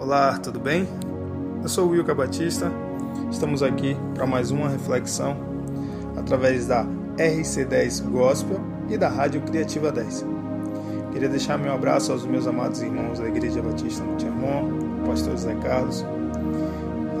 Olá, 0.00 0.38
tudo 0.38 0.60
bem? 0.60 0.88
Eu 1.60 1.68
sou 1.68 1.88
o 1.88 1.90
Wilka 1.90 2.14
Batista. 2.14 2.70
Estamos 3.32 3.64
aqui 3.64 3.96
para 4.14 4.28
mais 4.28 4.52
uma 4.52 4.68
reflexão 4.68 5.36
através 6.16 6.68
da 6.68 6.86
RC10 7.16 8.08
Gospel 8.08 8.60
e 8.88 8.96
da 8.96 9.08
Rádio 9.08 9.40
Criativa 9.40 9.90
10. 9.90 10.24
Queria 11.10 11.28
deixar 11.28 11.58
meu 11.58 11.72
abraço 11.72 12.12
aos 12.12 12.24
meus 12.24 12.46
amados 12.46 12.80
irmãos 12.80 13.18
da 13.18 13.26
Igreja 13.26 13.60
Batista 13.60 14.04
no 14.04 15.04
pastor 15.04 15.36
Zé 15.36 15.56
Carlos, 15.56 16.06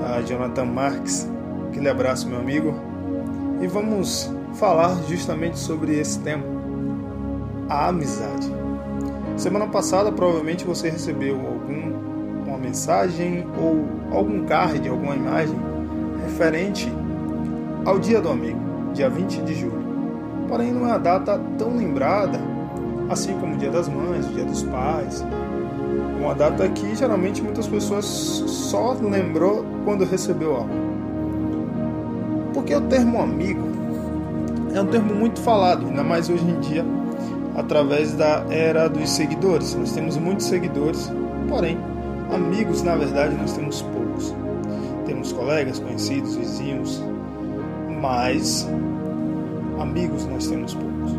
a 0.06 0.22
Jonathan 0.22 0.66
Marques. 0.66 1.28
Aquele 1.70 1.88
abraço, 1.88 2.28
meu 2.28 2.38
amigo. 2.38 2.72
E 3.60 3.66
vamos 3.66 4.32
falar 4.54 4.94
justamente 5.08 5.58
sobre 5.58 5.98
esse 5.98 6.20
tema, 6.20 6.44
a 7.68 7.88
amizade. 7.88 8.48
Semana 9.36 9.66
passada, 9.66 10.12
provavelmente 10.12 10.64
você 10.64 10.88
recebeu 10.88 11.57
mensagem 12.68 13.46
ou 13.58 13.86
algum 14.14 14.44
card, 14.44 14.86
alguma 14.88 15.16
imagem 15.16 15.56
referente 16.24 16.92
ao 17.84 17.98
Dia 17.98 18.20
do 18.20 18.28
Amigo, 18.28 18.60
dia 18.92 19.08
20 19.08 19.42
de 19.42 19.54
julho. 19.54 19.88
Porém, 20.46 20.72
não 20.72 20.82
é 20.82 20.90
uma 20.90 20.98
data 20.98 21.40
tão 21.56 21.76
lembrada, 21.76 22.38
assim 23.08 23.32
como 23.38 23.54
o 23.54 23.56
Dia 23.56 23.70
das 23.70 23.88
Mães, 23.88 24.26
o 24.26 24.32
Dia 24.32 24.44
dos 24.44 24.62
Pais. 24.64 25.24
Uma 26.20 26.34
data 26.34 26.68
que 26.68 26.94
geralmente 26.94 27.42
muitas 27.42 27.66
pessoas 27.66 28.04
só 28.04 28.92
lembrou 29.00 29.64
quando 29.84 30.04
recebeu 30.04 30.56
algo. 30.56 30.70
Porque 32.52 32.74
o 32.74 32.80
termo 32.82 33.22
amigo 33.22 33.66
é 34.74 34.80
um 34.80 34.86
termo 34.86 35.14
muito 35.14 35.40
falado, 35.40 35.86
ainda 35.86 36.02
mais 36.02 36.28
hoje 36.28 36.44
em 36.44 36.60
dia, 36.60 36.84
através 37.56 38.12
da 38.12 38.44
era 38.50 38.88
dos 38.88 39.08
seguidores. 39.10 39.74
Nós 39.74 39.92
temos 39.92 40.16
muitos 40.16 40.46
seguidores, 40.46 41.10
porém, 41.48 41.78
Amigos, 42.32 42.82
na 42.82 42.94
verdade, 42.94 43.34
nós 43.36 43.52
temos 43.54 43.80
poucos. 43.82 44.34
Temos 45.06 45.32
colegas, 45.32 45.78
conhecidos, 45.78 46.36
vizinhos, 46.36 47.02
mas 48.00 48.68
amigos 49.80 50.26
nós 50.26 50.46
temos 50.46 50.74
poucos. 50.74 51.12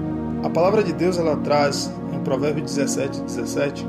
A 0.43 0.49
palavra 0.49 0.83
de 0.83 0.93
Deus 0.93 1.17
ela 1.17 1.35
traz 1.37 1.91
em 2.13 2.19
Provérbios 2.19 2.75
17, 2.75 3.21
17 3.21 3.85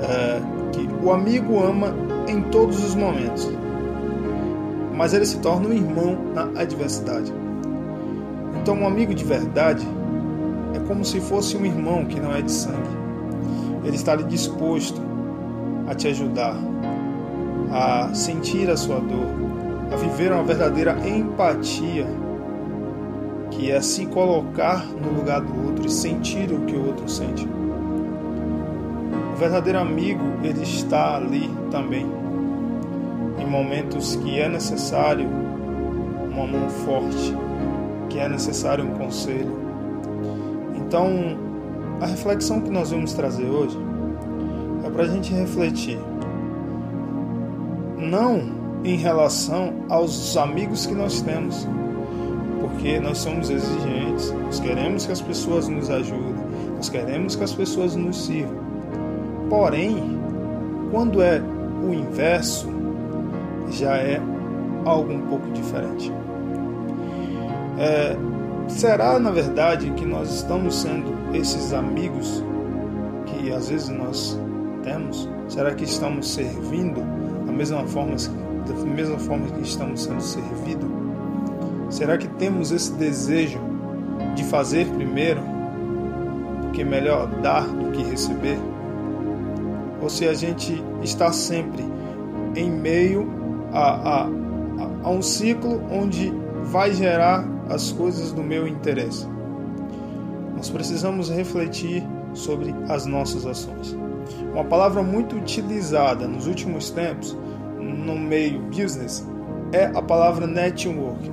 é, 0.00 0.40
que 0.72 0.88
o 1.02 1.12
amigo 1.12 1.62
ama 1.62 1.94
em 2.28 2.42
todos 2.42 2.84
os 2.84 2.94
momentos, 2.94 3.50
mas 4.94 5.14
ele 5.14 5.24
se 5.24 5.38
torna 5.38 5.68
um 5.68 5.72
irmão 5.72 6.16
na 6.34 6.60
adversidade. 6.60 7.32
Então, 8.60 8.76
um 8.76 8.86
amigo 8.86 9.14
de 9.14 9.24
verdade 9.24 9.86
é 10.74 10.78
como 10.80 11.04
se 11.04 11.20
fosse 11.20 11.56
um 11.56 11.64
irmão 11.64 12.04
que 12.04 12.20
não 12.20 12.34
é 12.34 12.42
de 12.42 12.52
sangue. 12.52 12.98
Ele 13.84 13.96
está 13.96 14.12
ali 14.12 14.24
disposto 14.24 15.07
a 15.88 15.94
te 15.94 16.08
ajudar 16.08 16.54
a 17.70 18.14
sentir 18.14 18.70
a 18.70 18.76
sua 18.76 19.00
dor, 19.00 19.26
a 19.92 19.96
viver 19.96 20.32
uma 20.32 20.42
verdadeira 20.42 20.96
empatia, 21.06 22.06
que 23.50 23.70
é 23.70 23.80
se 23.80 24.06
colocar 24.06 24.84
no 24.84 25.18
lugar 25.18 25.40
do 25.40 25.66
outro 25.66 25.86
e 25.86 25.90
sentir 25.90 26.52
o 26.52 26.60
que 26.60 26.76
o 26.76 26.86
outro 26.86 27.08
sente. 27.08 27.46
O 29.32 29.36
verdadeiro 29.36 29.78
amigo, 29.78 30.24
ele 30.42 30.62
está 30.62 31.16
ali 31.16 31.50
também, 31.70 32.06
em 33.38 33.46
momentos 33.46 34.16
que 34.16 34.38
é 34.38 34.48
necessário 34.48 35.28
uma 36.30 36.46
mão 36.46 36.68
forte, 36.84 37.34
que 38.08 38.18
é 38.18 38.28
necessário 38.28 38.84
um 38.84 38.94
conselho. 38.94 39.58
Então, 40.76 41.36
a 42.00 42.06
reflexão 42.06 42.60
que 42.60 42.70
nós 42.70 42.90
vamos 42.90 43.12
trazer 43.12 43.46
hoje 43.46 43.78
para 44.98 45.06
a 45.06 45.10
gente 45.10 45.32
refletir. 45.32 45.96
Não 47.96 48.42
em 48.82 48.96
relação 48.96 49.72
aos 49.88 50.36
amigos 50.36 50.86
que 50.86 50.92
nós 50.92 51.20
temos, 51.20 51.68
porque 52.60 52.98
nós 52.98 53.18
somos 53.18 53.48
exigentes, 53.48 54.32
nós 54.32 54.58
queremos 54.58 55.06
que 55.06 55.12
as 55.12 55.20
pessoas 55.20 55.68
nos 55.68 55.88
ajudem, 55.88 56.34
nós 56.74 56.88
queremos 56.88 57.36
que 57.36 57.44
as 57.44 57.52
pessoas 57.52 57.94
nos 57.94 58.26
sirvam. 58.26 58.58
Porém, 59.48 60.18
quando 60.90 61.22
é 61.22 61.40
o 61.88 61.94
inverso, 61.94 62.68
já 63.70 63.98
é 63.98 64.20
algo 64.84 65.12
um 65.12 65.20
pouco 65.28 65.48
diferente. 65.52 66.12
É, 67.78 68.16
será, 68.66 69.16
na 69.20 69.30
verdade, 69.30 69.92
que 69.92 70.04
nós 70.04 70.34
estamos 70.34 70.74
sendo 70.74 71.14
esses 71.36 71.72
amigos 71.72 72.42
que 73.26 73.52
às 73.52 73.68
vezes 73.68 73.90
nós 73.90 74.36
temos? 74.78 75.28
Será 75.48 75.74
que 75.74 75.84
estamos 75.84 76.32
servindo 76.32 77.00
da 77.46 77.52
mesma 77.52 77.84
forma, 77.86 78.16
da 78.16 78.84
mesma 78.84 79.18
forma 79.18 79.46
que 79.46 79.62
estamos 79.62 80.02
sendo 80.02 80.20
servidos? 80.20 80.88
Será 81.90 82.18
que 82.18 82.28
temos 82.28 82.70
esse 82.70 82.92
desejo 82.92 83.58
de 84.34 84.44
fazer 84.44 84.86
primeiro, 84.88 85.40
porque 86.62 86.82
é 86.82 86.84
melhor 86.84 87.26
dar 87.40 87.66
do 87.66 87.90
que 87.92 88.02
receber? 88.02 88.58
Ou 90.00 90.08
se 90.08 90.28
a 90.28 90.34
gente 90.34 90.82
está 91.02 91.32
sempre 91.32 91.84
em 92.54 92.70
meio 92.70 93.28
a, 93.72 94.22
a, 94.22 94.28
a 95.04 95.10
um 95.10 95.22
ciclo 95.22 95.82
onde 95.90 96.32
vai 96.64 96.92
gerar 96.92 97.46
as 97.68 97.90
coisas 97.90 98.32
do 98.32 98.42
meu 98.42 98.68
interesse? 98.68 99.26
Nós 100.56 100.68
precisamos 100.68 101.30
refletir 101.30 102.02
sobre 102.34 102.74
as 102.88 103.06
nossas 103.06 103.46
ações. 103.46 103.96
Uma 104.52 104.64
palavra 104.64 105.02
muito 105.02 105.36
utilizada 105.36 106.26
nos 106.26 106.46
últimos 106.46 106.90
tempos 106.90 107.36
no 107.78 108.16
meio 108.18 108.60
business 108.62 109.26
é 109.72 109.86
a 109.86 110.02
palavra 110.02 110.46
network, 110.46 111.30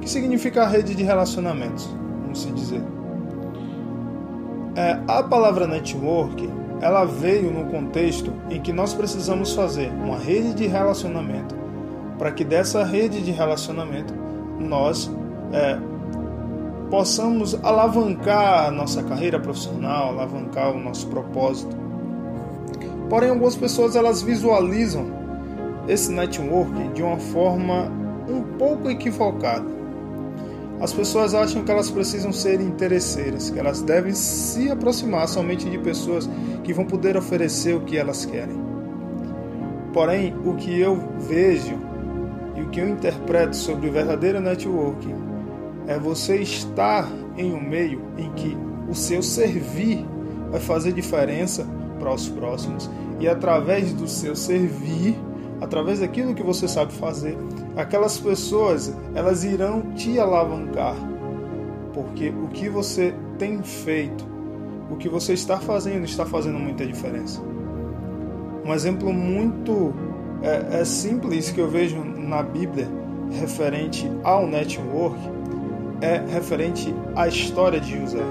que 0.00 0.08
significa 0.08 0.66
rede 0.66 0.94
de 0.94 1.02
relacionamentos, 1.02 1.86
vamos 2.22 2.42
se 2.42 2.52
dizer. 2.52 2.82
É, 4.76 4.98
a 5.08 5.22
palavra 5.22 5.66
network 5.66 6.48
ela 6.80 7.04
veio 7.04 7.50
no 7.50 7.64
contexto 7.66 8.32
em 8.48 8.60
que 8.60 8.72
nós 8.72 8.94
precisamos 8.94 9.52
fazer 9.52 9.90
uma 9.90 10.16
rede 10.16 10.54
de 10.54 10.66
relacionamento 10.66 11.56
para 12.16 12.30
que 12.30 12.44
dessa 12.44 12.84
rede 12.84 13.22
de 13.22 13.30
relacionamento 13.30 14.14
nós 14.58 15.10
é, 15.52 15.78
possamos 16.90 17.58
alavancar 17.64 18.66
a 18.66 18.70
nossa 18.70 19.02
carreira 19.02 19.38
profissional, 19.38 20.10
alavancar 20.10 20.72
o 20.72 20.78
nosso 20.78 21.06
propósito. 21.08 21.76
Porém, 23.08 23.30
algumas 23.30 23.56
pessoas 23.56 23.96
elas 23.96 24.22
visualizam 24.22 25.06
esse 25.88 26.10
network 26.10 26.88
de 26.94 27.02
uma 27.02 27.18
forma 27.18 27.90
um 28.28 28.42
pouco 28.58 28.90
equivocada. 28.90 29.78
As 30.80 30.92
pessoas 30.92 31.34
acham 31.34 31.64
que 31.64 31.72
elas 31.72 31.90
precisam 31.90 32.32
ser 32.32 32.60
interesseiras, 32.60 33.50
que 33.50 33.58
elas 33.58 33.82
devem 33.82 34.12
se 34.12 34.70
aproximar 34.70 35.26
somente 35.26 35.68
de 35.68 35.78
pessoas 35.78 36.28
que 36.62 36.72
vão 36.72 36.84
poder 36.84 37.16
oferecer 37.16 37.74
o 37.74 37.80
que 37.80 37.96
elas 37.96 38.24
querem. 38.24 38.56
Porém, 39.92 40.36
o 40.44 40.54
que 40.54 40.78
eu 40.78 41.02
vejo 41.18 41.76
e 42.54 42.62
o 42.62 42.68
que 42.68 42.80
eu 42.80 42.88
interpreto 42.88 43.56
sobre 43.56 43.88
o 43.88 43.92
verdadeiro 43.92 44.40
networking 44.40 45.14
é 45.88 45.98
você 45.98 46.36
estar 46.36 47.10
em 47.36 47.52
um 47.52 47.60
meio 47.60 48.02
em 48.16 48.30
que 48.32 48.56
o 48.88 48.94
seu 48.94 49.22
servir 49.22 50.06
vai 50.50 50.60
fazer 50.60 50.92
diferença 50.92 51.66
para 52.08 52.14
os 52.14 52.28
próximos 52.28 52.90
e 53.20 53.28
através 53.28 53.92
do 53.92 54.08
seu 54.08 54.34
servir, 54.34 55.18
através 55.60 56.00
daquilo 56.00 56.34
que 56.34 56.42
você 56.42 56.66
sabe 56.66 56.92
fazer, 56.92 57.36
aquelas 57.76 58.18
pessoas 58.18 58.94
elas 59.14 59.44
irão 59.44 59.82
te 59.94 60.18
alavancar, 60.18 60.96
porque 61.92 62.30
o 62.30 62.48
que 62.48 62.68
você 62.68 63.14
tem 63.38 63.62
feito, 63.62 64.24
o 64.90 64.96
que 64.96 65.08
você 65.08 65.34
está 65.34 65.58
fazendo 65.58 66.04
está 66.04 66.24
fazendo 66.24 66.58
muita 66.58 66.86
diferença. 66.86 67.42
Um 68.64 68.72
exemplo 68.72 69.12
muito 69.12 69.92
é, 70.42 70.80
é 70.80 70.84
simples 70.84 71.50
que 71.50 71.60
eu 71.60 71.68
vejo 71.68 72.02
na 72.02 72.42
Bíblia 72.42 72.88
referente 73.30 74.10
ao 74.24 74.46
network 74.46 75.18
é 76.00 76.22
referente 76.32 76.94
à 77.16 77.26
história 77.26 77.80
de 77.80 77.98
José. 77.98 78.22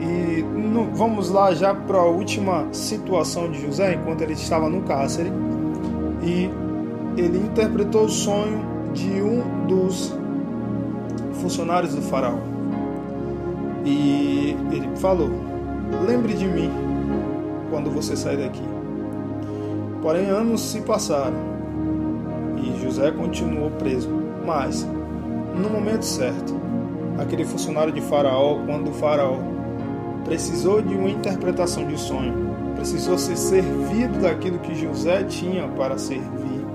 E 0.00 0.42
no, 0.42 0.84
vamos 0.94 1.30
lá 1.30 1.52
já 1.52 1.74
para 1.74 1.98
a 1.98 2.06
última 2.06 2.66
situação 2.72 3.50
de 3.50 3.60
José, 3.60 3.94
enquanto 3.94 4.22
ele 4.22 4.34
estava 4.34 4.68
no 4.68 4.82
cárcere. 4.82 5.32
E 6.22 6.50
ele 7.16 7.38
interpretou 7.38 8.04
o 8.04 8.08
sonho 8.08 8.60
de 8.92 9.22
um 9.22 9.66
dos 9.66 10.14
funcionários 11.40 11.94
do 11.94 12.02
faraó. 12.02 12.38
E 13.84 14.56
ele 14.70 14.88
falou: 14.96 15.30
Lembre 16.06 16.34
de 16.34 16.46
mim 16.46 16.70
quando 17.70 17.90
você 17.90 18.16
sair 18.16 18.38
daqui. 18.38 18.62
Porém, 20.02 20.26
anos 20.26 20.60
se 20.60 20.80
passaram 20.80 21.36
e 22.62 22.82
José 22.82 23.10
continuou 23.10 23.70
preso. 23.72 24.08
Mas, 24.44 24.86
no 25.54 25.68
momento 25.68 26.04
certo, 26.04 26.54
aquele 27.18 27.44
funcionário 27.44 27.92
de 27.92 28.00
Faraó, 28.00 28.58
quando 28.64 28.90
o 28.90 28.94
Faraó 28.94 29.36
precisou 30.28 30.82
de 30.82 30.94
uma 30.94 31.08
interpretação 31.08 31.86
de 31.86 31.98
sonho, 31.98 32.34
precisou 32.76 33.16
ser 33.16 33.36
servido 33.36 34.20
daquilo 34.20 34.58
que 34.58 34.74
José 34.74 35.24
tinha 35.24 35.66
para 35.68 35.96
servir, 35.96 36.66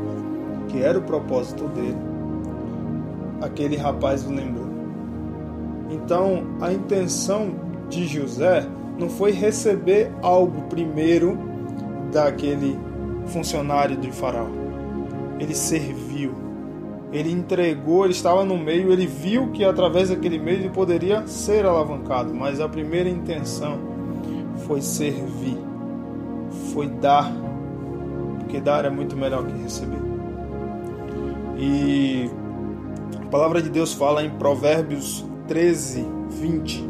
que 0.69 0.81
era 0.81 0.97
o 0.97 1.03
propósito 1.03 1.67
dele. 1.67 1.97
Aquele 3.39 3.77
rapaz 3.77 4.25
o 4.25 4.33
lembrou. 4.33 4.67
Então, 5.91 6.47
a 6.59 6.73
intenção 6.73 7.53
de 7.89 8.07
José 8.07 8.65
não 8.97 9.07
foi 9.07 9.31
receber 9.31 10.11
algo 10.23 10.63
primeiro 10.63 11.37
daquele 12.11 12.75
funcionário 13.27 13.95
de 13.97 14.11
Faraó. 14.11 14.47
Ele 15.39 15.53
serviu. 15.53 16.12
Ele 17.13 17.31
entregou, 17.31 18.03
ele 18.03 18.13
estava 18.13 18.43
no 18.43 18.57
meio, 18.57 18.91
ele 18.91 19.05
viu 19.05 19.51
que 19.51 19.63
através 19.63 20.09
daquele 20.09 20.39
meio 20.39 20.57
ele 20.57 20.69
poderia 20.69 21.27
ser 21.27 21.63
alavancado, 21.63 22.33
mas 22.33 22.59
a 22.59 22.67
primeira 22.67 23.07
intenção 23.07 23.77
foi 24.65 24.81
servir, 24.81 25.59
foi 26.73 26.87
dar, 26.87 27.31
porque 28.39 28.59
dar 28.59 28.83
é 28.85 28.89
muito 28.89 29.15
melhor 29.15 29.45
que 29.45 29.53
receber. 29.61 30.01
E 31.55 32.31
a 33.21 33.25
palavra 33.27 33.61
de 33.61 33.69
Deus 33.69 33.93
fala 33.93 34.23
em 34.23 34.31
Provérbios 34.31 35.23
13, 35.47 36.07
20: 36.31 36.89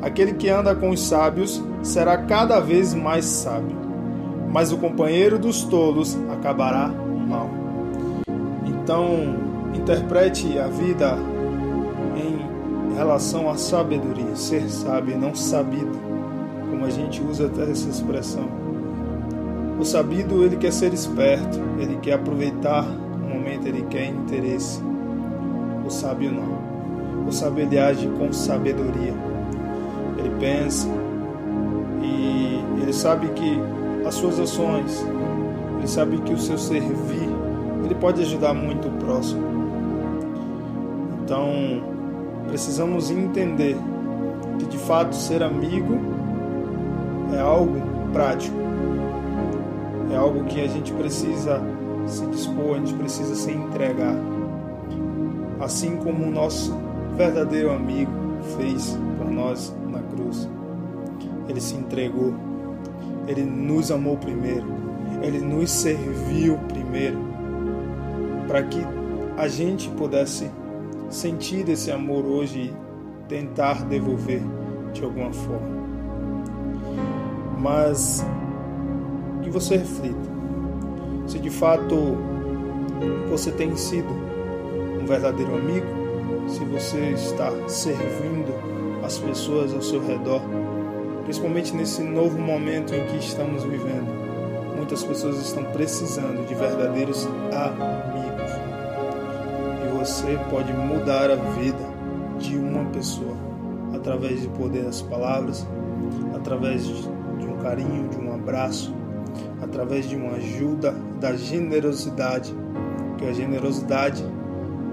Aquele 0.00 0.32
que 0.32 0.48
anda 0.48 0.74
com 0.74 0.88
os 0.88 1.06
sábios 1.06 1.62
será 1.82 2.16
cada 2.16 2.58
vez 2.58 2.94
mais 2.94 3.26
sábio, 3.26 3.76
mas 4.50 4.72
o 4.72 4.78
companheiro 4.78 5.38
dos 5.38 5.62
tolos 5.64 6.16
acabará 6.32 6.88
mal. 6.88 7.50
Então, 8.64 9.47
interprete 9.78 10.58
a 10.58 10.66
vida 10.66 11.16
em 12.16 12.94
relação 12.94 13.48
à 13.48 13.56
sabedoria, 13.56 14.34
ser 14.34 14.68
sábio, 14.68 15.18
não 15.18 15.34
sabido, 15.34 15.98
como 16.68 16.84
a 16.84 16.90
gente 16.90 17.22
usa 17.22 17.46
até 17.46 17.62
essa 17.62 17.88
expressão. 17.88 18.48
O 19.78 19.84
sabido, 19.84 20.44
ele 20.44 20.56
quer 20.56 20.72
ser 20.72 20.92
esperto, 20.92 21.60
ele 21.78 21.96
quer 22.02 22.14
aproveitar 22.14 22.84
o 22.84 23.34
momento, 23.34 23.66
ele 23.66 23.82
quer 23.88 24.06
interesse. 24.06 24.82
O 25.86 25.90
sábio 25.90 26.32
não. 26.32 27.26
O 27.28 27.32
sábio 27.32 27.62
ele 27.62 27.78
age 27.78 28.08
com 28.18 28.32
sabedoria. 28.32 29.14
Ele 30.18 30.30
pensa 30.40 30.88
e 32.02 32.60
ele 32.82 32.92
sabe 32.92 33.28
que 33.28 33.60
as 34.04 34.14
suas 34.14 34.40
ações, 34.40 35.06
ele 35.78 35.86
sabe 35.86 36.18
que 36.18 36.32
o 36.32 36.38
seu 36.38 36.58
servir, 36.58 37.28
ele 37.84 37.94
pode 37.94 38.20
ajudar 38.22 38.52
muito 38.52 38.88
o 38.88 38.92
próximo. 38.92 39.57
Então, 41.28 41.82
precisamos 42.46 43.10
entender 43.10 43.76
que 44.58 44.64
de 44.64 44.78
fato 44.78 45.14
ser 45.14 45.42
amigo 45.42 45.98
é 47.36 47.38
algo 47.38 47.82
prático. 48.14 48.56
É 50.10 50.16
algo 50.16 50.44
que 50.44 50.58
a 50.58 50.66
gente 50.66 50.90
precisa 50.94 51.60
se 52.06 52.24
dispor, 52.28 52.76
a 52.76 52.78
gente 52.78 52.94
precisa 52.94 53.34
se 53.34 53.50
entregar. 53.50 54.14
Assim 55.60 55.98
como 55.98 56.24
o 56.24 56.30
nosso 56.30 56.74
verdadeiro 57.14 57.72
amigo 57.72 58.10
fez 58.56 58.98
por 59.18 59.30
nós 59.30 59.76
na 59.86 60.00
cruz. 60.00 60.48
Ele 61.46 61.60
se 61.60 61.74
entregou. 61.74 62.32
Ele 63.26 63.42
nos 63.42 63.90
amou 63.90 64.16
primeiro. 64.16 64.64
Ele 65.20 65.40
nos 65.40 65.70
serviu 65.70 66.56
primeiro. 66.68 67.18
Para 68.46 68.62
que 68.62 68.80
a 69.36 69.46
gente 69.46 69.90
pudesse 69.90 70.50
sentir 71.08 71.68
esse 71.68 71.90
amor 71.90 72.24
hoje 72.24 72.72
e 72.72 73.28
tentar 73.28 73.84
devolver 73.84 74.42
de 74.92 75.02
alguma 75.04 75.32
forma. 75.32 75.78
Mas 77.58 78.24
que 79.42 79.50
você 79.50 79.76
reflita 79.76 80.38
se 81.28 81.38
de 81.38 81.50
fato 81.50 82.16
você 83.28 83.52
tem 83.52 83.76
sido 83.76 84.08
um 85.00 85.04
verdadeiro 85.06 85.54
amigo, 85.54 85.86
se 86.48 86.64
você 86.64 87.10
está 87.10 87.52
servindo 87.68 88.54
as 89.04 89.18
pessoas 89.18 89.74
ao 89.74 89.82
seu 89.82 90.04
redor, 90.04 90.40
principalmente 91.24 91.76
nesse 91.76 92.02
novo 92.02 92.38
momento 92.38 92.94
em 92.94 93.04
que 93.06 93.18
estamos 93.18 93.62
vivendo. 93.62 94.08
Muitas 94.74 95.04
pessoas 95.04 95.38
estão 95.38 95.64
precisando 95.64 96.46
de 96.46 96.54
verdadeiros 96.54 97.26
amigos. 97.52 98.07
Você 100.08 100.38
pode 100.48 100.72
mudar 100.72 101.30
a 101.30 101.36
vida 101.36 101.78
de 102.38 102.56
uma 102.56 102.82
pessoa 102.86 103.36
através 103.94 104.40
do 104.40 104.48
poder 104.58 104.84
das 104.84 105.02
palavras, 105.02 105.66
através 106.34 106.86
de 106.86 107.46
um 107.46 107.58
carinho, 107.58 108.08
de 108.08 108.16
um 108.16 108.32
abraço, 108.34 108.92
através 109.60 110.08
de 110.08 110.16
uma 110.16 110.32
ajuda, 110.36 110.94
da 111.20 111.34
generosidade. 111.36 112.54
Que 113.18 113.26
a 113.26 113.34
generosidade, 113.34 114.24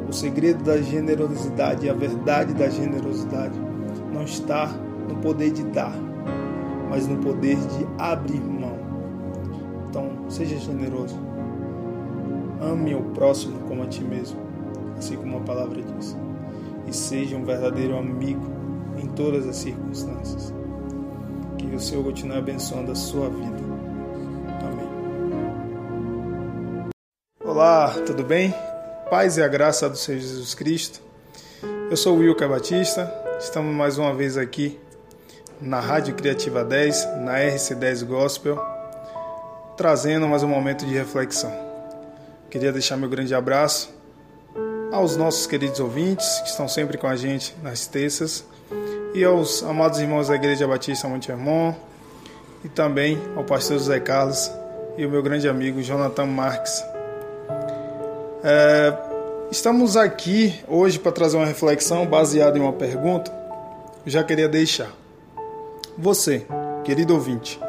o 0.07 0.12
segredo 0.12 0.65
da 0.65 0.81
generosidade, 0.81 1.89
a 1.89 1.94
verdade 1.94 2.53
da 2.53 2.67
generosidade 2.67 3.57
não 4.13 4.23
está 4.23 4.67
no 5.07 5.15
poder 5.21 5.51
de 5.51 5.63
dar, 5.63 5.95
mas 6.89 7.07
no 7.07 7.17
poder 7.19 7.56
de 7.56 7.88
abrir 7.97 8.41
mão. 8.41 8.77
Então, 9.89 10.09
seja 10.27 10.57
generoso. 10.57 11.17
Ame 12.62 12.94
o 12.94 13.01
próximo 13.13 13.59
como 13.67 13.81
a 13.83 13.88
ti 13.88 14.03
mesmo, 14.03 14.44
assim 14.97 15.15
como 15.15 15.38
a 15.38 15.42
palavra 15.42 15.81
diz. 15.81 16.15
E 16.88 16.94
seja 16.94 17.36
um 17.36 17.44
verdadeiro 17.44 17.97
amigo 17.97 18.45
em 18.97 19.07
todas 19.07 19.47
as 19.47 19.57
circunstâncias. 19.57 20.53
Que 21.57 21.65
o 21.75 21.80
Senhor 21.80 22.03
continue 22.03 22.38
abençoando 22.38 22.92
a 22.92 22.95
sua 22.95 23.30
vida. 23.30 23.75
Olá, 27.44 27.94
tudo 28.06 28.24
bem? 28.24 28.53
Paz 29.09 29.38
e 29.38 29.42
a 29.42 29.47
graça 29.47 29.89
do 29.89 29.95
Senhor 29.95 30.19
Jesus 30.19 30.53
Cristo. 30.53 31.01
Eu 31.89 31.95
sou 31.95 32.18
o 32.18 32.19
Wilker 32.19 32.50
Batista, 32.50 33.13
estamos 33.39 33.74
mais 33.74 33.98
uma 33.98 34.13
vez 34.13 34.36
aqui 34.36 34.77
na 35.62 35.80
Rádio 35.80 36.15
Criativa 36.15 36.65
10, 36.65 37.06
na 37.21 37.38
RC10 37.38 38.06
Gospel, 38.06 38.62
trazendo 39.77 40.27
mais 40.27 40.44
um 40.44 40.48
momento 40.48 40.86
de 40.86 40.94
reflexão. 40.94 41.51
Queria 42.50 42.71
deixar 42.74 42.98
meu 42.98 43.07
grande 43.07 43.33
abraço 43.33 43.94
aos 44.92 45.16
nossos 45.16 45.46
queridos 45.46 45.80
ouvintes 45.80 46.40
que 46.42 46.50
estão 46.50 46.68
sempre 46.68 46.98
com 46.98 47.08
a 47.08 47.16
gente 47.16 47.56
nas 47.62 47.88
terças 47.88 48.46
e 49.14 49.24
aos 49.24 49.64
amados 49.64 50.00
irmãos 50.00 50.28
da 50.28 50.36
Igreja 50.36 50.68
Batista 50.68 51.08
Monte 51.08 51.32
Hermon 51.32 51.74
e 52.64 52.70
também 52.70 53.20
ao 53.36 53.44
pastor 53.44 53.78
José 53.78 54.00
Carlos 54.00 54.52
e 54.98 55.06
o 55.06 55.10
meu 55.10 55.22
grande 55.22 55.48
amigo 55.48 55.82
Jonathan 55.82 56.26
Marques 56.26 56.84
é, 58.48 58.94
estamos 59.50 59.98
aqui 59.98 60.54
hoje 60.68 61.00
para 61.00 61.12
trazer 61.12 61.36
uma 61.36 61.48
reflexão 61.48 62.06
baseada 62.06 62.60
em 62.60 62.62
uma 62.62 62.74
pergunta. 62.74 63.32
Eu 64.06 64.12
já 64.12 64.24
queria 64.24 64.48
deixar. 64.48 64.92
Você, 65.98 66.46
querido 66.84 67.15
ouvinte, 67.15 67.60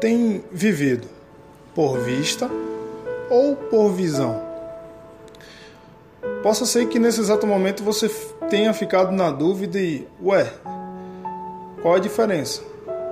tem 0.00 0.42
vivido 0.50 1.06
por 1.76 1.96
vista 2.00 2.50
ou 3.30 3.54
por 3.54 3.90
visão? 3.92 4.51
Possa 6.42 6.66
ser 6.66 6.88
que 6.88 6.98
nesse 6.98 7.20
exato 7.20 7.46
momento 7.46 7.84
você 7.84 8.08
tenha 8.50 8.74
ficado 8.74 9.12
na 9.12 9.30
dúvida 9.30 9.78
e, 9.78 10.08
ué, 10.20 10.52
qual 11.80 11.94
a 11.94 12.00
diferença? 12.00 12.62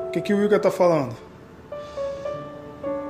O 0.08 0.10
que, 0.10 0.20
que 0.20 0.34
o 0.34 0.38
Wilker 0.38 0.56
está 0.56 0.70
falando? 0.70 1.14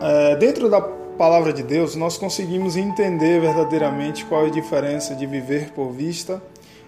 É, 0.03 0.37
dentro 0.37 0.69
da 0.69 0.81
palavra 0.81 1.55
de 1.55 1.62
Deus, 1.62 1.97
nós 1.97 2.19
conseguimos 2.19 2.77
entender 2.77 3.41
verdadeiramente 3.41 4.27
qual 4.27 4.45
é 4.45 4.49
a 4.49 4.50
diferença 4.50 5.15
de 5.15 5.27
viver 5.27 5.71
por 5.73 5.91
vista 5.91 6.43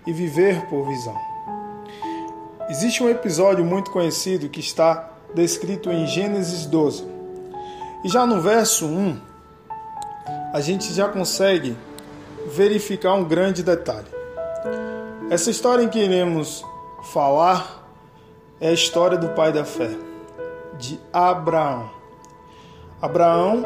e 0.07 0.13
viver 0.13 0.67
por 0.67 0.87
visão. 0.87 1.17
Existe 2.69 3.03
um 3.03 3.09
episódio 3.09 3.65
muito 3.65 3.91
conhecido 3.91 4.51
que 4.51 4.61
está 4.61 5.11
descrito 5.35 5.91
em 5.91 6.07
Gênesis 6.07 6.67
12. 6.67 7.07
E 8.05 8.09
já 8.09 8.27
no 8.27 8.43
verso 8.43 8.87
1, 8.87 9.19
a 10.53 10.61
gente 10.61 10.93
já 10.93 11.09
consegue 11.09 11.75
verificar 12.47 13.15
um 13.15 13.25
grande 13.25 13.63
detalhe. 13.63 14.07
Essa 15.31 15.51
história 15.51 15.83
em 15.83 15.89
que 15.89 15.99
iremos 15.99 16.65
falar 17.13 17.89
é 18.61 18.69
a 18.69 18.73
história 18.73 19.17
do 19.17 19.31
pai 19.31 19.53
da 19.53 19.65
fé, 19.65 19.91
de 20.79 20.99
Abraão. 21.13 21.91
Abraão 23.01 23.63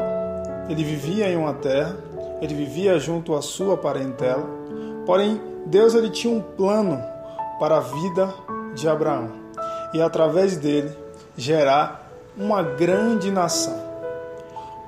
ele 0.69 0.83
vivia 0.83 1.29
em 1.29 1.37
uma 1.37 1.53
terra, 1.53 1.97
ele 2.41 2.53
vivia 2.53 2.99
junto 2.99 3.35
à 3.35 3.41
sua 3.41 3.77
parentela, 3.77 4.45
porém 5.05 5.41
Deus 5.65 5.93
ele 5.93 6.09
tinha 6.09 6.33
um 6.33 6.41
plano 6.41 7.01
para 7.59 7.77
a 7.77 7.81
vida 7.81 8.33
de 8.73 8.87
Abraão 8.87 9.31
e 9.93 10.01
através 10.01 10.57
dele 10.57 10.91
gerar 11.35 12.11
uma 12.37 12.61
grande 12.61 13.31
nação. 13.31 13.75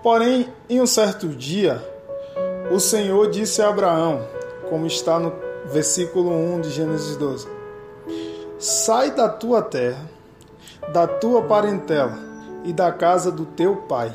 Porém, 0.01 0.48
em 0.69 0.79
um 0.79 0.88
certo 0.88 1.27
dia, 1.27 1.84
o 2.71 2.79
Senhor 2.79 3.29
disse 3.29 3.61
a 3.61 3.69
Abraão, 3.69 4.27
como 4.69 4.85
está 4.85 5.19
no 5.19 5.33
versículo 5.65 6.31
1 6.31 6.61
de 6.61 6.69
Gênesis 6.69 7.17
12: 7.17 7.47
Sai 8.59 9.11
da 9.11 9.27
tua 9.27 9.61
terra, 9.61 10.09
da 10.93 11.07
tua 11.07 11.41
parentela 11.43 12.17
e 12.63 12.71
da 12.71 12.91
casa 12.91 13.31
do 13.31 13.45
teu 13.45 13.75
pai, 13.75 14.13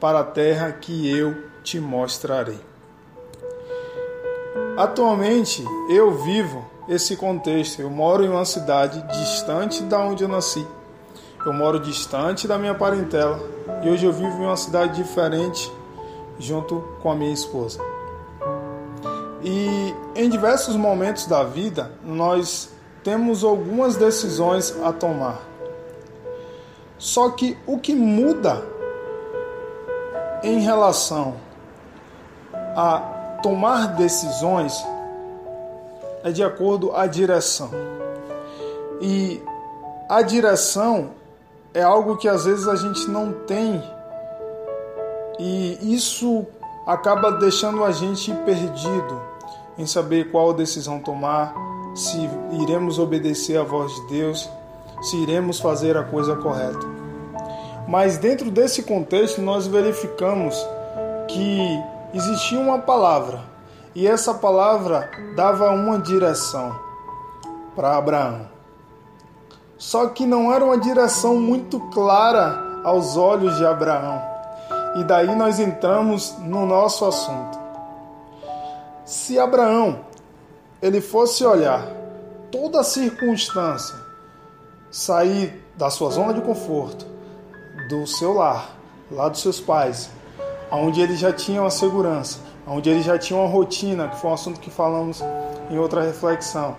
para 0.00 0.20
a 0.20 0.24
terra 0.24 0.72
que 0.72 1.08
eu 1.16 1.36
te 1.62 1.78
mostrarei. 1.78 2.58
Atualmente 4.76 5.64
eu 5.90 6.12
vivo 6.12 6.64
esse 6.88 7.16
contexto. 7.16 7.82
Eu 7.82 7.90
moro 7.90 8.24
em 8.24 8.28
uma 8.28 8.44
cidade 8.44 9.02
distante 9.08 9.82
da 9.82 9.98
onde 9.98 10.22
eu 10.22 10.28
nasci. 10.28 10.66
Eu 11.44 11.52
moro 11.52 11.78
distante 11.78 12.48
da 12.48 12.58
minha 12.58 12.74
parentela 12.74 13.40
e 13.82 13.88
hoje 13.88 14.06
eu 14.06 14.12
vivo 14.12 14.42
em 14.42 14.46
uma 14.46 14.56
cidade 14.56 15.02
diferente 15.02 15.70
junto 16.38 16.80
com 17.02 17.10
a 17.10 17.14
minha 17.14 17.32
esposa. 17.32 17.80
E 19.42 19.94
em 20.14 20.28
diversos 20.28 20.76
momentos 20.76 21.26
da 21.26 21.44
vida 21.44 21.92
nós 22.02 22.70
temos 23.04 23.44
algumas 23.44 23.96
decisões 23.96 24.74
a 24.82 24.92
tomar. 24.92 25.40
Só 26.98 27.30
que 27.30 27.56
o 27.66 27.78
que 27.78 27.94
muda 27.94 28.62
em 30.42 30.60
relação 30.60 31.36
a 32.76 33.38
tomar 33.42 33.94
decisões 33.94 34.84
é 36.24 36.30
de 36.30 36.42
acordo 36.42 36.94
à 36.94 37.06
direção. 37.06 37.70
E 39.00 39.40
a 40.08 40.22
direção 40.22 41.10
é 41.72 41.82
algo 41.82 42.16
que 42.16 42.28
às 42.28 42.44
vezes 42.44 42.66
a 42.66 42.74
gente 42.74 43.08
não 43.08 43.32
tem 43.32 43.82
e 45.38 45.94
isso 45.94 46.46
acaba 46.86 47.32
deixando 47.32 47.84
a 47.84 47.92
gente 47.92 48.32
perdido 48.44 49.20
em 49.76 49.86
saber 49.86 50.30
qual 50.30 50.52
decisão 50.52 50.98
tomar, 50.98 51.54
se 51.94 52.28
iremos 52.60 52.98
obedecer 52.98 53.58
à 53.58 53.62
voz 53.62 53.92
de 53.94 54.08
Deus, 54.08 54.50
se 55.02 55.16
iremos 55.16 55.60
fazer 55.60 55.96
a 55.96 56.02
coisa 56.02 56.34
correta. 56.36 56.86
Mas 57.86 58.18
dentro 58.18 58.50
desse 58.50 58.82
contexto, 58.82 59.40
nós 59.40 59.66
verificamos 59.66 60.54
que 61.28 61.82
existia 62.12 62.58
uma 62.58 62.78
palavra 62.80 63.40
e 63.94 64.06
essa 64.06 64.34
palavra 64.34 65.10
dava 65.34 65.70
uma 65.70 65.98
direção 65.98 66.78
para 67.74 67.96
Abraão. 67.96 68.46
Só 69.76 70.08
que 70.08 70.26
não 70.26 70.52
era 70.52 70.64
uma 70.64 70.76
direção 70.76 71.36
muito 71.36 71.78
clara 71.90 72.80
aos 72.82 73.16
olhos 73.16 73.56
de 73.56 73.64
Abraão. 73.64 74.37
E 74.96 75.04
daí 75.04 75.34
nós 75.34 75.58
entramos 75.58 76.36
no 76.38 76.66
nosso 76.66 77.04
assunto. 77.04 77.58
Se 79.04 79.38
Abraão 79.38 80.00
ele 80.80 81.00
fosse 81.00 81.44
olhar 81.44 81.86
toda 82.50 82.82
circunstância, 82.82 83.96
sair 84.90 85.64
da 85.76 85.90
sua 85.90 86.10
zona 86.10 86.32
de 86.32 86.40
conforto, 86.40 87.06
do 87.88 88.06
seu 88.06 88.32
lar, 88.32 88.76
lá 89.10 89.28
dos 89.28 89.40
seus 89.40 89.60
pais, 89.60 90.10
onde 90.70 91.00
ele 91.00 91.16
já 91.16 91.32
tinha 91.32 91.60
uma 91.60 91.70
segurança, 91.70 92.38
onde 92.66 92.90
ele 92.90 93.02
já 93.02 93.18
tinha 93.18 93.38
uma 93.38 93.48
rotina, 93.48 94.08
que 94.08 94.16
foi 94.16 94.30
um 94.30 94.34
assunto 94.34 94.60
que 94.60 94.70
falamos 94.70 95.22
em 95.70 95.78
outra 95.78 96.02
reflexão. 96.02 96.76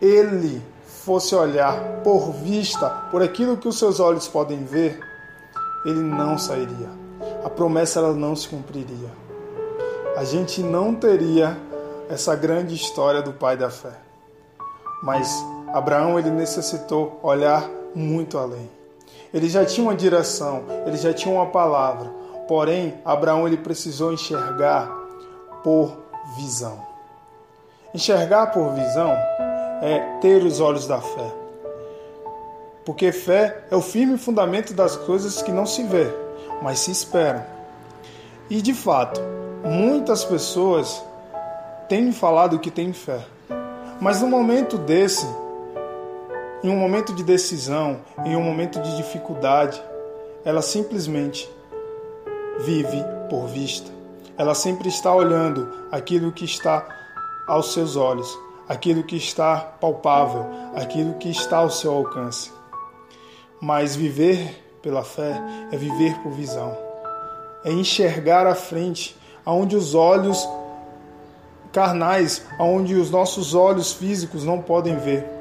Ele 0.00 0.62
fosse 0.86 1.34
olhar 1.34 1.78
por 2.02 2.32
vista, 2.32 2.88
por 3.10 3.22
aquilo 3.22 3.56
que 3.56 3.68
os 3.68 3.78
seus 3.78 4.00
olhos 4.00 4.26
podem 4.26 4.64
ver, 4.64 5.00
ele 5.84 6.00
não 6.00 6.38
sairia. 6.38 6.88
A 7.44 7.50
promessa 7.50 8.00
ela 8.00 8.12
não 8.12 8.34
se 8.34 8.48
cumpriria. 8.48 9.10
A 10.16 10.24
gente 10.24 10.62
não 10.62 10.94
teria 10.94 11.56
essa 12.08 12.34
grande 12.34 12.74
história 12.74 13.20
do 13.22 13.32
pai 13.32 13.56
da 13.56 13.70
fé. 13.70 13.92
Mas 15.02 15.44
Abraão 15.72 16.18
ele 16.18 16.30
necessitou 16.30 17.18
olhar 17.22 17.68
muito 17.94 18.38
além. 18.38 18.70
Ele 19.32 19.48
já 19.48 19.64
tinha 19.64 19.86
uma 19.86 19.96
direção, 19.96 20.62
ele 20.86 20.96
já 20.96 21.12
tinha 21.12 21.34
uma 21.34 21.46
palavra. 21.46 22.08
Porém, 22.46 22.94
Abraão 23.04 23.46
ele 23.46 23.56
precisou 23.56 24.12
enxergar 24.12 24.88
por 25.62 25.96
visão. 26.36 26.78
Enxergar 27.92 28.48
por 28.48 28.72
visão 28.72 29.12
é 29.82 30.18
ter 30.20 30.44
os 30.44 30.60
olhos 30.60 30.86
da 30.86 31.00
fé. 31.00 31.43
Porque 32.84 33.12
fé 33.12 33.64
é 33.70 33.76
o 33.76 33.80
firme 33.80 34.18
fundamento 34.18 34.74
das 34.74 34.96
coisas 34.96 35.42
que 35.42 35.50
não 35.50 35.64
se 35.64 35.82
vê, 35.84 36.06
mas 36.62 36.80
se 36.80 36.90
esperam. 36.90 37.44
E 38.50 38.60
de 38.60 38.74
fato, 38.74 39.20
muitas 39.64 40.24
pessoas 40.24 41.02
têm 41.88 42.12
falado 42.12 42.58
que 42.58 42.70
têm 42.70 42.92
fé. 42.92 43.24
Mas 44.00 44.20
no 44.20 44.26
momento 44.26 44.76
desse, 44.76 45.26
em 46.62 46.68
um 46.68 46.76
momento 46.76 47.14
de 47.14 47.22
decisão, 47.22 48.00
em 48.24 48.36
um 48.36 48.42
momento 48.42 48.80
de 48.80 48.96
dificuldade, 48.96 49.82
ela 50.44 50.60
simplesmente 50.60 51.50
vive 52.60 53.02
por 53.30 53.46
vista. 53.46 53.90
Ela 54.36 54.54
sempre 54.54 54.88
está 54.88 55.14
olhando 55.14 55.72
aquilo 55.90 56.32
que 56.32 56.44
está 56.44 56.86
aos 57.46 57.72
seus 57.72 57.96
olhos, 57.96 58.28
aquilo 58.68 59.04
que 59.04 59.16
está 59.16 59.56
palpável, 59.56 60.46
aquilo 60.74 61.14
que 61.14 61.30
está 61.30 61.58
ao 61.58 61.70
seu 61.70 61.92
alcance. 61.92 62.50
Mas 63.64 63.96
viver 63.96 64.62
pela 64.82 65.02
fé 65.02 65.40
é 65.72 65.76
viver 65.76 66.14
por 66.18 66.32
visão, 66.32 66.76
é 67.64 67.72
enxergar 67.72 68.46
à 68.46 68.54
frente, 68.54 69.16
aonde 69.44 69.74
os 69.74 69.94
olhos 69.94 70.46
carnais, 71.72 72.44
aonde 72.58 72.94
os 72.94 73.10
nossos 73.10 73.54
olhos 73.54 73.92
físicos 73.92 74.44
não 74.44 74.60
podem 74.60 74.96
ver 74.96 75.34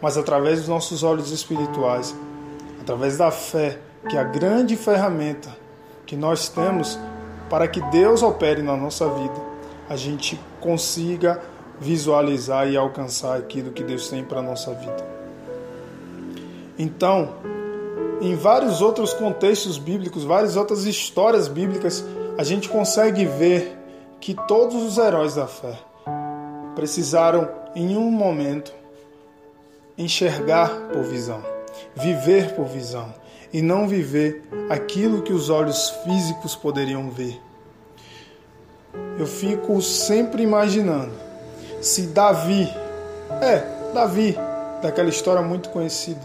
mas 0.00 0.16
através 0.16 0.60
dos 0.60 0.68
nossos 0.68 1.02
olhos 1.02 1.30
espirituais, 1.30 2.14
através 2.80 3.18
da 3.18 3.30
fé, 3.30 3.78
que 4.08 4.16
é 4.16 4.20
a 4.20 4.24
grande 4.24 4.76
ferramenta 4.76 5.54
que 6.06 6.16
nós 6.16 6.48
temos 6.48 6.98
para 7.48 7.68
que 7.68 7.80
Deus 7.90 8.22
opere 8.22 8.62
na 8.62 8.76
nossa 8.76 9.08
vida, 9.08 9.50
a 9.88 9.96
gente 9.96 10.40
consiga 10.60 11.40
visualizar 11.78 12.68
e 12.68 12.76
alcançar 12.76 13.36
aquilo 13.36 13.72
que 13.72 13.82
Deus 13.82 14.08
tem 14.08 14.24
para 14.24 14.40
a 14.40 14.42
nossa 14.42 14.72
vida. 14.72 15.04
Então, 16.78 17.34
em 18.20 18.34
vários 18.34 18.82
outros 18.82 19.12
contextos 19.14 19.78
bíblicos, 19.78 20.24
várias 20.24 20.56
outras 20.56 20.84
histórias 20.84 21.48
bíblicas, 21.48 22.04
a 22.36 22.44
gente 22.44 22.68
consegue 22.68 23.24
ver 23.24 23.76
que 24.20 24.34
todos 24.46 24.82
os 24.82 24.98
heróis 24.98 25.34
da 25.34 25.46
fé 25.46 25.78
precisaram, 26.74 27.48
em 27.74 27.96
um 27.96 28.10
momento, 28.10 28.72
enxergar 29.96 30.70
por 30.92 31.02
visão, 31.02 31.42
viver 31.94 32.54
por 32.54 32.66
visão 32.66 33.12
e 33.52 33.62
não 33.62 33.88
viver 33.88 34.42
aquilo 34.68 35.22
que 35.22 35.32
os 35.32 35.50
olhos 35.50 35.90
físicos 36.04 36.54
poderiam 36.54 37.10
ver. 37.10 37.40
Eu 39.18 39.26
fico 39.26 39.80
sempre 39.80 40.42
imaginando 40.42 41.12
se 41.80 42.08
Davi, 42.08 42.68
é, 43.40 43.92
Davi, 43.94 44.36
daquela 44.82 45.08
história 45.08 45.42
muito 45.42 45.70
conhecida, 45.70 46.20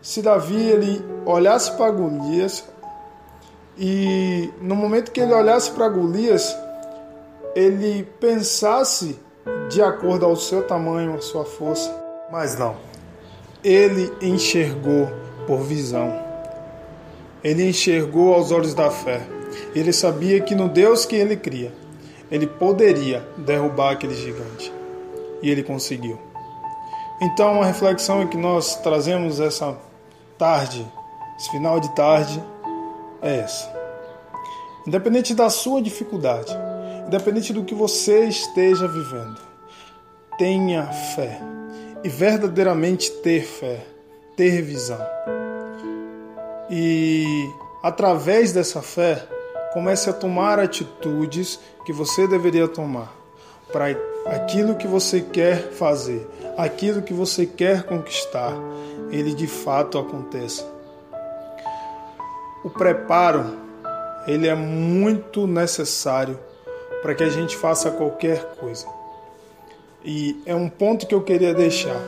se 0.00 0.22
Davi 0.22 0.56
ele 0.56 1.04
olhasse 1.26 1.72
para 1.72 1.90
Golias 1.90 2.64
e 3.76 4.50
no 4.60 4.74
momento 4.74 5.12
que 5.12 5.20
ele 5.20 5.32
olhasse 5.32 5.70
para 5.70 5.88
Golias, 5.88 6.56
ele 7.54 8.04
pensasse 8.20 9.18
de 9.68 9.82
acordo 9.82 10.26
ao 10.26 10.36
seu 10.36 10.62
tamanho, 10.66 11.14
à 11.14 11.20
sua 11.20 11.44
força, 11.44 11.94
mas 12.30 12.58
não. 12.58 12.76
Ele 13.62 14.12
enxergou 14.20 15.08
por 15.46 15.60
visão. 15.60 16.12
Ele 17.42 17.68
enxergou 17.68 18.34
aos 18.34 18.50
olhos 18.50 18.74
da 18.74 18.90
fé. 18.90 19.26
Ele 19.74 19.92
sabia 19.92 20.40
que 20.40 20.54
no 20.54 20.68
Deus 20.68 21.04
que 21.04 21.16
ele 21.16 21.36
cria, 21.36 21.72
ele 22.30 22.46
poderia 22.46 23.26
derrubar 23.36 23.92
aquele 23.92 24.14
gigante. 24.14 24.72
E 25.42 25.50
ele 25.50 25.62
conseguiu. 25.62 26.18
Então, 27.20 27.54
uma 27.54 27.66
reflexão 27.66 28.26
que 28.26 28.36
nós 28.36 28.76
trazemos 28.76 29.40
essa 29.40 29.76
tarde, 30.38 30.86
esse 31.36 31.50
final 31.50 31.80
de 31.80 31.94
tarde, 31.94 32.42
é 33.20 33.40
essa. 33.40 33.70
Independente 34.86 35.34
da 35.34 35.50
sua 35.50 35.82
dificuldade, 35.82 36.56
independente 37.06 37.52
do 37.52 37.64
que 37.64 37.74
você 37.74 38.24
esteja 38.24 38.86
vivendo, 38.86 39.38
tenha 40.38 40.84
fé 40.86 41.40
e 42.02 42.08
verdadeiramente 42.08 43.10
ter 43.10 43.42
fé, 43.42 43.84
ter 44.36 44.62
visão. 44.62 45.04
E 46.70 47.50
através 47.82 48.52
dessa 48.52 48.80
fé, 48.80 49.26
comece 49.72 50.08
a 50.08 50.12
tomar 50.12 50.58
atitudes 50.58 51.58
que 51.84 51.92
você 51.92 52.26
deveria 52.26 52.68
tomar 52.68 53.12
para 53.72 53.90
aquilo 54.30 54.76
que 54.76 54.86
você 54.86 55.20
quer 55.20 55.70
fazer, 55.72 56.26
aquilo 56.56 57.02
que 57.02 57.12
você 57.12 57.46
quer 57.46 57.84
conquistar, 57.84 58.52
ele 59.10 59.34
de 59.34 59.46
fato 59.46 59.98
aconteça. 59.98 60.66
O 62.64 62.70
preparo, 62.70 63.44
ele 64.26 64.46
é 64.46 64.54
muito 64.54 65.46
necessário 65.46 66.38
para 67.00 67.14
que 67.14 67.22
a 67.22 67.30
gente 67.30 67.56
faça 67.56 67.90
qualquer 67.90 68.44
coisa. 68.56 68.86
E 70.04 70.40
é 70.44 70.54
um 70.54 70.68
ponto 70.68 71.06
que 71.06 71.14
eu 71.14 71.22
queria 71.22 71.54
deixar. 71.54 72.00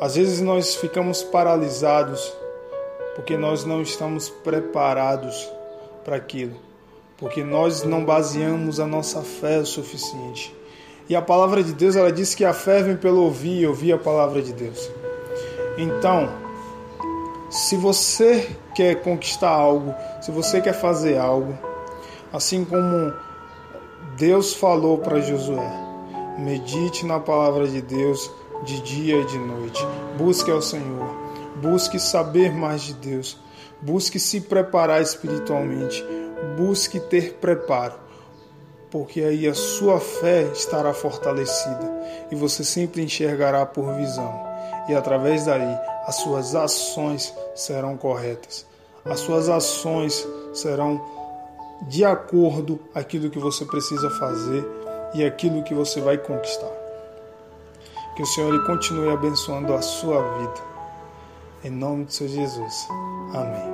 Às 0.00 0.16
vezes 0.16 0.40
nós 0.40 0.74
ficamos 0.74 1.22
paralisados 1.22 2.32
porque 3.14 3.36
nós 3.36 3.64
não 3.64 3.82
estamos 3.82 4.28
preparados 4.28 5.48
para 6.04 6.16
aquilo, 6.16 6.56
porque 7.18 7.44
nós 7.44 7.82
não 7.82 8.04
baseamos 8.04 8.80
a 8.80 8.86
nossa 8.86 9.22
fé 9.22 9.58
o 9.58 9.66
suficiente. 9.66 10.61
E 11.12 11.14
a 11.14 11.20
palavra 11.20 11.62
de 11.62 11.74
Deus, 11.74 11.94
ela 11.94 12.10
diz 12.10 12.34
que 12.34 12.42
a 12.42 12.54
fé 12.54 12.82
vem 12.82 12.96
pelo 12.96 13.24
ouvir 13.24 13.66
ouvir 13.66 13.92
a 13.92 13.98
palavra 13.98 14.40
de 14.40 14.50
Deus. 14.50 14.90
Então, 15.76 16.26
se 17.50 17.76
você 17.76 18.48
quer 18.74 19.02
conquistar 19.02 19.50
algo, 19.50 19.94
se 20.22 20.30
você 20.30 20.58
quer 20.62 20.72
fazer 20.72 21.18
algo, 21.18 21.52
assim 22.32 22.64
como 22.64 23.12
Deus 24.16 24.54
falou 24.54 24.96
para 24.96 25.20
Josué, 25.20 25.70
medite 26.38 27.04
na 27.04 27.20
palavra 27.20 27.68
de 27.68 27.82
Deus 27.82 28.30
de 28.64 28.80
dia 28.80 29.18
e 29.18 29.26
de 29.26 29.36
noite. 29.36 29.86
Busque 30.16 30.50
ao 30.50 30.62
Senhor, 30.62 31.14
busque 31.56 31.98
saber 31.98 32.54
mais 32.54 32.80
de 32.80 32.94
Deus, 32.94 33.38
busque 33.82 34.18
se 34.18 34.40
preparar 34.40 35.02
espiritualmente, 35.02 36.02
busque 36.56 36.98
ter 36.98 37.34
preparo 37.34 38.00
porque 38.92 39.22
aí 39.22 39.48
a 39.48 39.54
sua 39.54 39.98
fé 39.98 40.42
estará 40.52 40.92
fortalecida 40.92 41.90
e 42.30 42.36
você 42.36 42.62
sempre 42.62 43.02
enxergará 43.02 43.64
por 43.64 43.94
visão, 43.94 44.30
e 44.86 44.94
através 44.94 45.46
daí 45.46 45.78
as 46.06 46.16
suas 46.16 46.54
ações 46.54 47.34
serão 47.54 47.96
corretas. 47.96 48.66
As 49.04 49.20
suas 49.20 49.48
ações 49.48 50.28
serão 50.52 51.00
de 51.88 52.04
acordo 52.04 52.78
aquilo 52.94 53.30
que 53.30 53.38
você 53.38 53.64
precisa 53.64 54.10
fazer 54.10 54.64
e 55.14 55.24
aquilo 55.24 55.64
que 55.64 55.74
você 55.74 56.00
vai 56.00 56.18
conquistar. 56.18 56.70
Que 58.14 58.22
o 58.22 58.26
Senhor 58.26 58.64
continue 58.66 59.10
abençoando 59.10 59.72
a 59.72 59.80
sua 59.80 60.22
vida. 60.38 60.60
Em 61.64 61.70
nome 61.70 62.04
de 62.04 62.14
Seu 62.14 62.28
Jesus. 62.28 62.88
Amém. 63.32 63.71